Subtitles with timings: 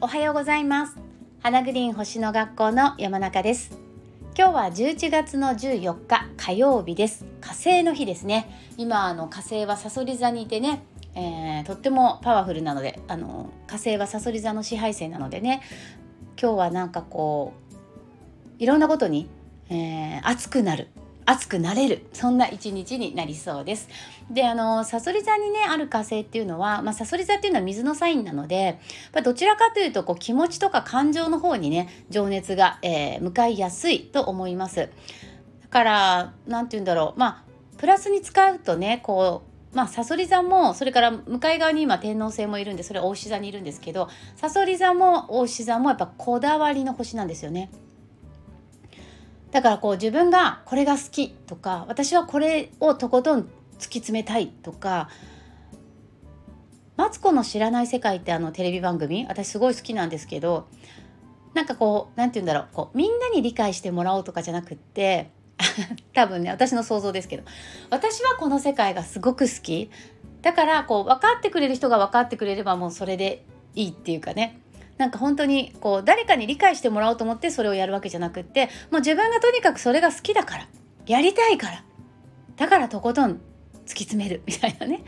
[0.00, 0.98] おはようございます。
[1.40, 3.78] 花グリーン星の学校の山中です。
[4.36, 7.24] 今日は11月の14日火曜日です。
[7.40, 8.74] 火星の日ですね。
[8.76, 10.84] 今あの火星はさそり座にいてね
[11.14, 15.62] えー、とってもパワフルなのであの火星はさそり座の支配星なのでね
[16.38, 17.54] 今日はなんかこ
[18.58, 19.30] ういろんなことに、
[19.70, 20.88] えー、熱くなる。
[21.24, 23.88] 熱くなれるそんな一日になりそうです。
[24.30, 28.78] であのさそり座にねある火星っていうのは、ま、さそり座っていうのは水のサインなので
[29.12, 34.88] まどちらかというとこう気持ちとか感情の方にね情熱が、えー、向かいやすいと思います。
[35.62, 47.70] だから何て言うんだろうまあプラスに使うとねこうまあ、さそり座もそれから向かい側に今天王星もいるんでそれは大牛座にいるんですけどさそり座も大牛座もやっぱこだわりの星なんですよね。
[49.52, 55.08] だからこう自分がこれが好きとか私はこれをとことん突き詰めたいとか
[56.96, 60.66] マツコの知らない世界ってあのテレビ番組私すごい好きなんですけど
[61.54, 65.30] なんかこう何て言うんだろうこうみんなに理解してもらおうとかじゃなくって
[66.14, 67.44] 多分ね私の想像ですけど
[67.90, 69.90] 私はこの世界がすごく好き。
[70.40, 73.44] だからこう分かってくれる人が分かってくれればもうそれで
[73.76, 74.61] いいっていうかね。
[75.02, 80.68] なんか本当にこう誰かに理解してもらおうと思ってそれをやるわけじゃなくってもう自分がとにかくそれが好きだから
[81.08, 81.84] やりたいから
[82.54, 83.38] だからとことん突
[83.86, 85.02] き詰める みたいなね。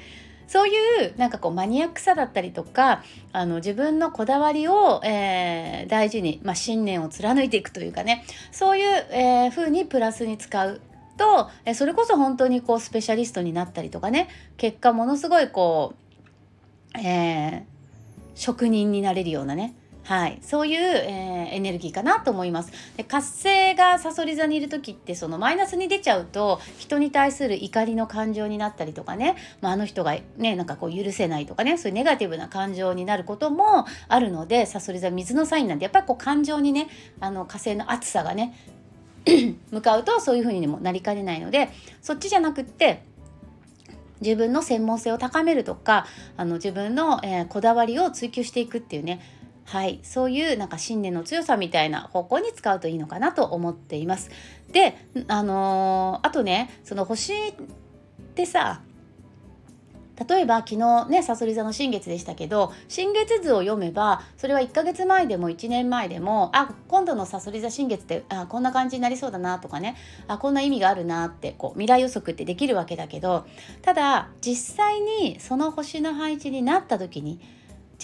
[0.48, 0.72] そうい
[1.06, 8.24] うなんかこうマニアックさだったりとかあの自分のこだわりを、えー、大事に、まあ、信念を貫いていくというかね。
[8.50, 10.80] そういう、えー、風にプラスに使う
[11.16, 14.28] とそれこそ本当にこうスペシャリストになったりとかね。
[14.56, 15.94] 結果ものすごいこ
[16.94, 17.62] う、えー、
[18.34, 19.74] 職人になれるようなね。
[20.04, 22.72] はい、そういう、えー、エネルギーかなと思います。
[22.96, 31.78] で活性がさそり座にいる時ってそのマイナスに出ちゃうと人に対する怒りの感情になったりとかね、まあ、あの人がねなんかこう許せないとかね。
[31.78, 36.88] そういうネガティブな感情になることもあるのでさそり座水のサインなんでやっぱりこう感情にね
[37.20, 38.54] あの火星の熱さがね
[39.72, 41.70] 向かうとそういう風にもなりかねないので
[42.02, 43.02] そっちじゃなくって
[44.20, 46.06] 自分の専門性を高めるとか
[46.36, 49.20] あの自分の、えー、こだわりを追求していくっていうね
[49.64, 54.30] はい、そういうなんか信念の強さみたいな方向に使うといいのかなと思っています。
[54.70, 54.96] で、
[55.28, 57.54] あのー、あとねその星っ
[58.34, 58.82] てさ
[60.28, 69.96] 例えば昨日ねさそり座の新月でしたけど新月図を読めばそれは1ヶ月前でも1年前でもあ今度のさそり座新月ってあこんな感じになりそうだなとかね
[70.28, 73.44] あこんな意味があるなってこう未来予測ってできるわけだけど
[73.82, 77.40] ただ実際にその星の配置になった時に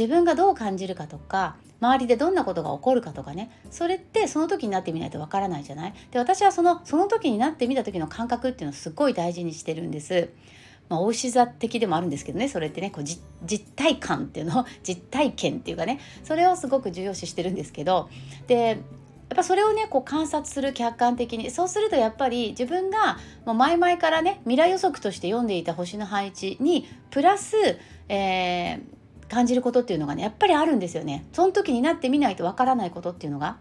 [0.00, 5.94] 自分がどう感じるかとか周りでどんなことが起こるかとかねそれってその時になってみないとわからないじゃない？
[6.10, 10.30] で私はそのその時になってみた時の感覚っていうのをすごい大事にしてるんです。
[10.88, 18.08] まあ、大牛座的でもあるんですけどねそれってねこう実体感っていうのを 実体験っていうかねそれをすごく重要視してるんですけど
[18.48, 18.78] でやっ
[19.36, 27.54] ぱそれをねこう観察する客観的にそうするとやっぱり自分がもう前々からね未来予測として読んでいた星の配置にプラス、
[28.08, 28.99] えー
[29.30, 31.24] 感じることっていうのがねやっぱりあるんですよね。
[31.32, 33.56] その時になってみないとわからないことっていうのが。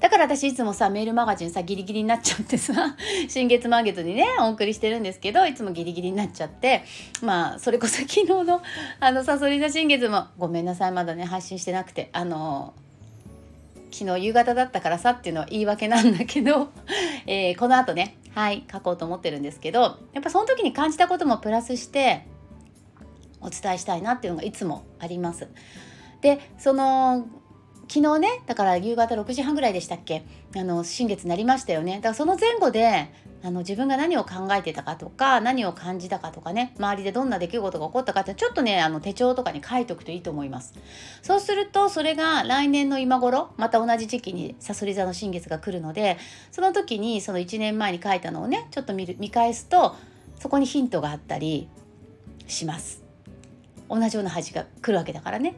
[0.00, 2.96] だから私いつもさメールマガジンさギリギリになっちゃってさ
[3.28, 6.84] 新月満月にねお送りしてるんですけどいつもギリギリになっちゃって
[7.20, 8.62] まあそれこそ昨日の
[9.00, 12.74] あのさそり座新月もごめんなさいまだね配信してなくてあの
[13.90, 16.68] 昨日夕方だったからさっていうのは言い訳なんだけど、
[17.26, 22.26] えー、この後ねはい書こうと思ってるんですけどやっぱその時に感じたこともプラスして
[23.40, 25.48] お伝えしたいなっていうのがいつもあります。
[26.20, 27.26] でその
[27.90, 30.24] 昨日ねだから夕方6時半ぐらいでしたっけ？
[30.54, 31.96] あの新月になりましたよね。
[31.96, 33.10] だからその前後で
[33.42, 40.74] あの自分が何を考えてたかとか何を感じたかとかね周りでどんな出来事が起こったかってちょっとねあの手帳とかに書いておくといいと思います。
[41.22, 46.18] そうするとそれが来年の今頃また同じ時期にさそり座の新月が来るので
[46.50, 49.96] その時にその1年前に書いたのをねちょっと見る見返すと
[50.38, 51.68] そこにヒントがあったり
[52.48, 53.07] します。
[53.88, 55.56] 同じような恥が来るわけだからね。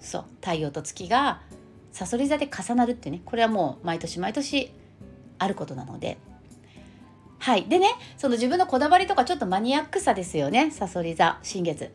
[0.00, 0.24] そう。
[0.40, 1.40] 太陽と月が
[1.92, 4.72] さそり座で重なるってねこれはもう毎年毎年
[5.38, 6.18] あることなので。
[7.38, 7.64] はい。
[7.64, 10.70] でねその自分のこだわりとかちょっとマニアックさですよね。
[10.70, 11.92] さそり座新月。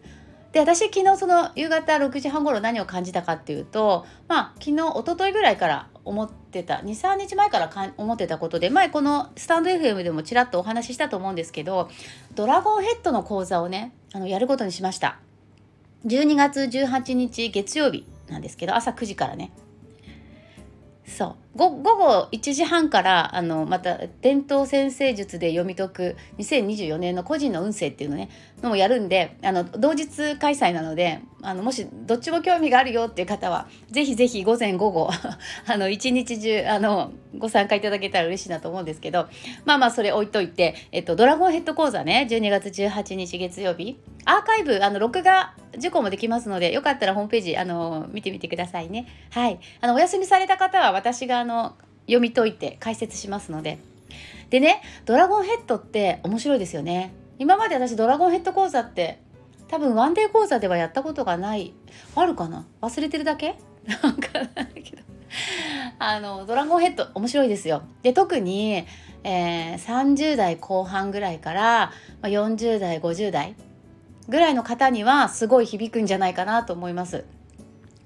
[0.52, 11.90] で私昨日その夕方6時半頃何を感じたかっていうとまあ昨日一昨日ぐらいから思ってた23日前からか思ってたことで前このスタンド FM でもちらっとお話ししたと思うんですけど
[12.34, 15.20] ドラゴンヘッドの講座をねあのやることにしました。
[16.08, 19.52] 12月18日月曜日なんですけど朝9時からね。
[21.06, 21.47] そう。
[21.58, 28.30] 午後1時半からあのまた伝統先生術で読み解く2024年の個人の運勢っていうのね
[28.62, 35.10] のもやるんであの同日開催なのであのもしどっちも興味があるよっていう方はぜひぜひ午前午後
[35.66, 39.28] あの一日中あのご参加いただけたら嬉しいなと思うんですけど
[39.66, 49.08] まあまあそれ置いといて、えっと、ドラゴンヘッド講座ね12月18日月曜日アーカイブあの録画受講もできますのでよかったらホームページあの見てみてくださいね。
[49.32, 53.80] はいあのお休みされた方は私がの読み解いて解説しますので。
[54.50, 57.14] でねドラゴンヘッドって面白いですよね。
[57.40, 59.20] 今まで私ドラゴンヘッド講座って
[59.68, 61.74] 多分ワンデー講座ではやったことがない
[62.16, 62.66] あるかな？
[62.82, 63.56] 忘れてるだけ？
[64.04, 65.02] なんかだけど
[66.00, 67.84] あのドラゴンヘッド面白いですよ。
[68.04, 68.86] で特に、
[69.24, 71.92] えー、30代後半ぐらいから、
[72.22, 73.56] ま、40代50代
[74.30, 77.26] ぐらいの方にはすごい響くんじゃないかなと思います。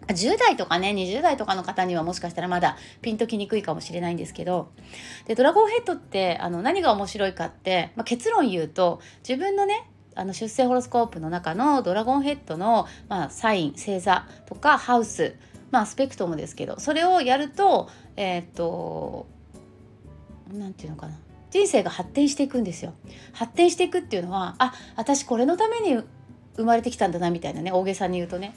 [0.08, 4.72] 10代とかね20代とかの方にはもしかしたらまだピンときにくいかもしれないんですけど
[5.26, 15.36] でドラゴンヘッドってあの何が面白いかって、まあ、結論言うと自分のねあの出生ホロスコープの中のドラゴンヘッドの、まあ、サイン星座とかハウス、
[15.72, 19.28] まあ、スペクトムですけどそれをやるとえー、っと
[20.52, 21.18] 何て言うのかな
[21.50, 22.94] 人生が発展していくんですよ。
[23.34, 26.02] 発展していくっていうのはあ私これのために
[26.56, 28.56] 生まれてきたんだなみたいなね大げさに言うとね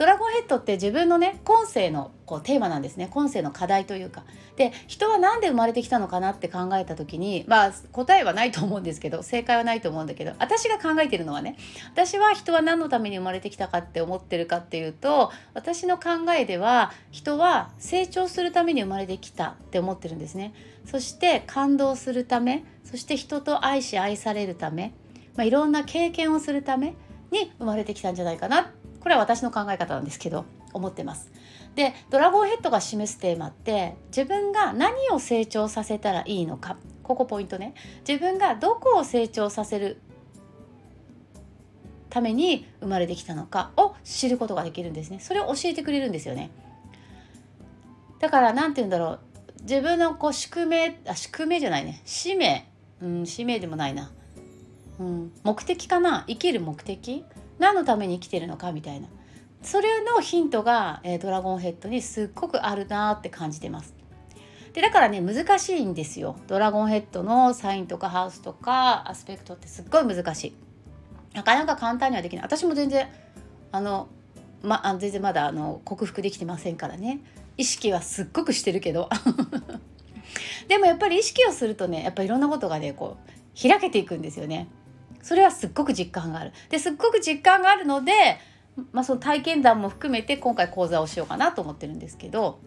[0.00, 3.10] ドラゴンヘッドって自分のね今世のこうテーマなんですね。
[3.10, 4.24] 今世の課題というか。
[4.56, 11.58] で人は何で生まれてきたのかなって考えた時にまあ答えはないと思うんですけど正解はないと思うんだけど私が考えてるのはね
[11.92, 20.54] 私は人は何のために生まれてきたかって思ってるかっていうと私の考えでは人は成長するために生まれてきたって思ってるんですね。
[20.86, 24.94] そして感動するためそして人と愛し愛されるため、
[25.36, 26.94] まあ、いろんな経験をするため
[27.30, 31.30] に生まれてきたんじゃないかなこれは私の考え方なんですけど思ってます。
[31.74, 36.76] でドラゴンヘッドが示すテーマって自分が何を成長させたらいいのか。
[37.02, 37.74] ここポイントね。
[38.06, 40.00] 自分がどこを成長させる
[42.08, 45.18] ために生まれてきたのかを知ることができるんですね。
[45.20, 46.50] それを教えてくれるんですよね。
[48.20, 49.20] だから何て言うんだろう。
[49.62, 52.00] 自分のこう宿命あ宿命じゃないね。
[52.04, 52.66] 使命。
[53.02, 54.10] うん使命でもないな、
[54.98, 56.24] うん、目的かな。
[56.28, 57.24] 生きる目的
[57.60, 59.06] 何のために生きてるのかみたいな。
[59.62, 63.94] それのヒントが、えー、ドラゴンヘッドにすっごくあるなって感じてます。
[64.72, 66.36] でだからね難しいんですよ。
[66.48, 70.54] ドラゴンヘッドのサインとかハウスとかアスペクトってすっごい難しい。
[71.34, 72.44] なかなか簡単にはできない。
[72.44, 73.08] 私も全然
[73.72, 74.08] あの、
[74.62, 77.20] ま、あ全然まだあの克服できてませんからね。
[77.58, 79.10] 意識はすっごくしてるけど。
[80.68, 84.68] でもやっぱり意識をするとねやっぱいろんなことがねこう開けていくんですよね。
[85.22, 86.52] それはすっごく実感がある。
[86.68, 88.12] ですっごく実感があるので、
[88.92, 92.60] まあ、その体験談も含めて今回講座をしようかなと思ってるんですけど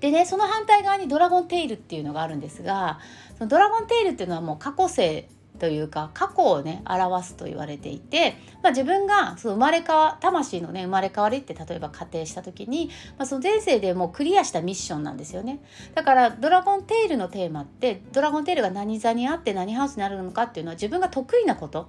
[0.00, 3.00] でねその反対側にドラゴンテイルっていうのがあるんですが
[3.38, 5.28] そのドラゴンテイルっていうのはもう過去性
[5.62, 15.62] というか過去をね表すと言われていて、まあ、自分がその生まれ変わ魂のね生まれ変わりって例えば仮定した時に、まあ、その前世でもうクリアしたミッションなんですよね。
[15.94, 21.88] だからドラゴンテイルのテーマってドラゴンテイルが何座にあって何ハウスになるのかっていうのは自分が得意なこと。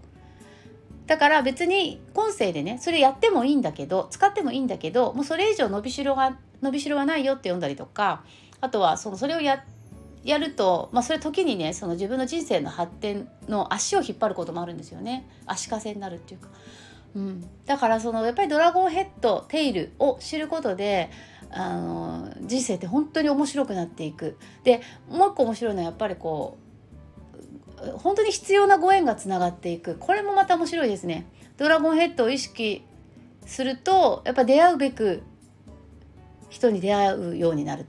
[1.08, 8.24] だから別に今世でねそれやってもいいんだけど使ってもいいんだけどもうそれ以上伸びしろが伸びしろがないよって読んだりとか
[8.62, 9.66] あとはそのそれをや
[10.24, 15.28] やると、まあ、それ時にねその自分の人生の発展の足を引っ張ることもあるんですよね。
[15.46, 16.50] 足かせになるっていうか、
[17.16, 21.10] うん、だからそのやっぱりドラゴンヘッドテイルを知ることで
[21.50, 24.38] あの人生って本当に面白くなっていく。
[24.64, 26.58] でもう一個面白いのはやっぱりこ
[27.86, 29.98] う本当に必要なご縁がつながっていく。
[30.00, 31.26] これもまた面白いですね。
[31.58, 32.86] ドラゴンヘッドを意識
[33.46, 35.22] するとやっぱ出会うべく
[36.50, 37.86] 人に出会うようになる、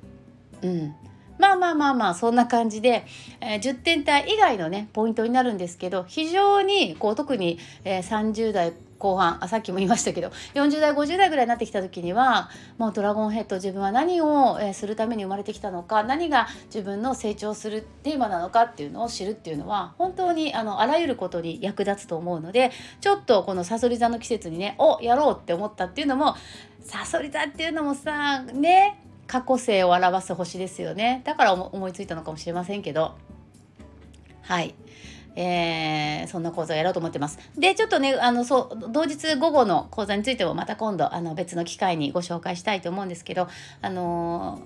[0.63, 0.95] うん、
[1.39, 3.07] まあまあまあまあそんな感じで、
[3.41, 8.73] えー、10点体以外のねポイントになるんですけど非常にこう特に、えー、30代
[9.05, 12.49] 後半あさっきも言いましたけど40代50代ぐらいになってきた時には
[12.79, 26.35] もうドラゴンヘッド自分は何を、するために生まれてきたのか何が自分の成長するテーマなのかっていうのを知るっていうのは本当にあのあらゆることに役立つと思うのでちょっとこのさそり座の季節にねおやろうって思ったっていうのも
[26.81, 31.23] さそり座っていうのもさね過去性を表す星ですよね。
[31.25, 33.15] だから思いついたのかもしれませんけど。
[34.43, 34.75] はい。
[35.37, 37.39] えー、そんな講座をやろうと思ってます。
[37.59, 43.49] で、ちょっとね、あの、そう、同日午後の講座についてもまた今度、あの、別の機会にご紹介したいと思うんですけど、
[43.81, 44.61] あの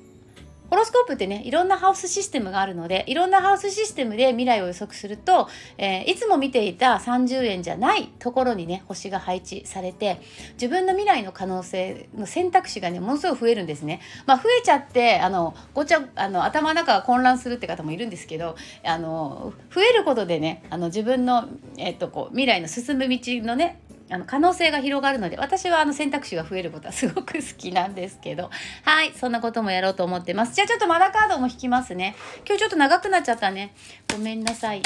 [0.70, 5.48] ホロスコープってねいろんなハウスシステムがあるのでいろんなハウスシステムで未来を予測すると、
[5.78, 10.20] えー、いつも見ていた30円じゃないところにね星が配置されて
[10.54, 14.00] 自分の未来の可能性の選択肢がねものすごい増えるんですね。
[14.26, 28.50] まあ、増えちゃってあのごちゃあの頭の中が混乱するって方もいるんですけどあの増えることでねあの自分の、えっと、こう未来の進む道のねあの可能性が広がるので私はあの選択肢が増えることはすごく好きなんですけど。
[28.84, 30.54] はいそんなこともやろうと思ってます。
[30.54, 32.16] じゃあちょっとマナカードも引きますね。
[32.46, 33.74] 今日ちょっと長くなっちゃったね。
[34.12, 34.82] ごめんなさい。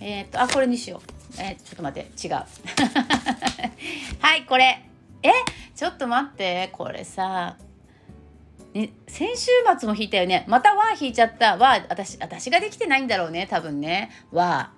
[0.00, 1.40] えー、っとあこれにしよう。
[1.40, 2.32] えー、ちょっと待って違う。
[4.20, 4.82] はいこれ。
[5.22, 5.30] え？
[5.74, 6.70] ちょっと待って。
[6.72, 7.56] これさ。
[8.74, 10.44] ね、先週末も引いたよね。
[10.48, 11.56] またわ引いちゃった。
[11.56, 14.10] わ私私ができてないんだろうね多分ね。
[14.32, 14.70] わ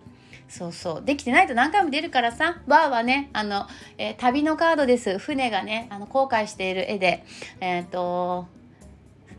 [0.48, 1.02] そうそう。
[1.04, 2.60] できてないと何回も出るからさ。
[2.66, 3.66] バーはねあの、
[3.98, 5.18] えー、旅のカードです。
[5.18, 7.24] 船がねあの後悔している絵で。
[7.60, 8.46] えっ、と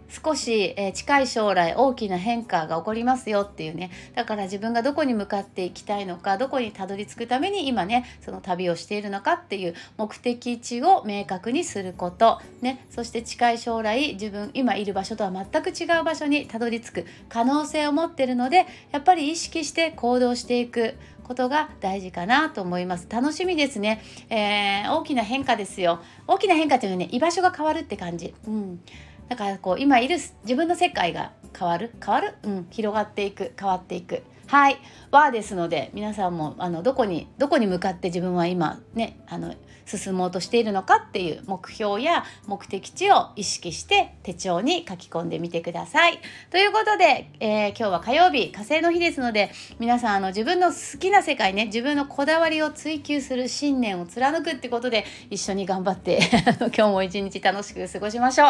[0.09, 3.91] 少し、え、近い将来大きな変化が起こりますよっていうね。
[4.15, 17.05] だから自分がどこに向かっていきたいのかどこにたどり着くために今ねその旅をしているのかっていう目的地を明確にすること、ね、そして近い将来自分今いる場所とは全く違う場所にたどり着く。
[17.29, 20.95] 可能性を持ってるのでやっぱり意識して行動していく。
[21.29, 23.05] ことが大事かなと思います。
[23.07, 24.01] 楽しみですね、
[24.31, 25.99] えー、大きな変化ですよ。
[26.25, 28.81] 大きな変化っていうのはね居場所が変わるって感じ、うん、
[29.29, 31.91] だからこう今いる自分の世界が変わる？
[32.03, 33.53] 変わる、うん、広がっていく。
[33.57, 34.23] 変わっていく。
[34.47, 34.79] はい。
[35.11, 39.53] はですので皆さんもあのどこにどこに向かって自分は今ねあの
[39.97, 46.19] 進もうとしているのかっていう目標や目的地を意識して手帳に書き込んでみてください。
[46.51, 56.19] ということで、えー、今日は火曜日火星の日ですので皆さんあの自分の好きな世界ね自分のこだわりを追求する信念を貫くってことで一緒に頑張って
[56.59, 58.47] 今日も一日楽しく過ごしましょう。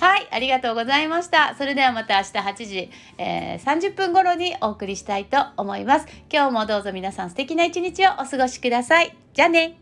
[0.00, 1.54] はいありがとうございました。
[1.56, 6.06] それではまた明日8時、えー、30分頃にお送りしたいと思います。
[6.32, 9.16] 今日もどうぞ皆さん素敵な一日をお過ごしください。
[9.34, 9.81] じゃあね